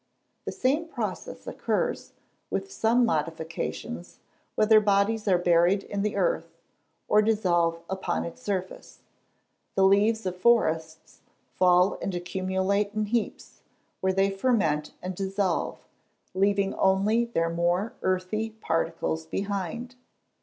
[0.45, 2.13] The same process occurs,
[2.49, 4.17] with some modifications,
[4.55, 6.57] whether bodies are buried in the earth,
[7.07, 9.01] or dissolve upon its surface.
[9.75, 11.21] The leaves of forests
[11.53, 13.61] fall and accumulate in heaps,
[13.99, 15.77] where they ferment and dissolve,
[16.33, 19.93] leaving only their more earthy particles behind.